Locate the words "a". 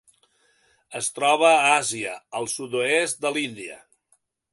1.57-1.67